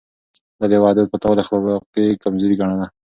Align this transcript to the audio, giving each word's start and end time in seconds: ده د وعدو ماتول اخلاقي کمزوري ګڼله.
ده 0.59 0.65
د 0.71 0.73
وعدو 0.83 1.01
ماتول 1.11 1.37
اخلاقي 1.41 2.07
کمزوري 2.23 2.55
ګڼله. 2.59 2.87